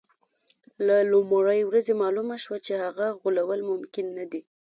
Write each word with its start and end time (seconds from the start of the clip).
له 0.87 0.95
لومړۍ 1.11 1.59
ورځې 1.69 1.93
معلومه 2.01 2.35
شوه 2.43 2.57
چې 2.65 2.73
هغه 2.83 3.07
غولول 3.19 3.59
ممکن 3.71 4.05
نه 4.17 4.25
دي. 4.31 4.41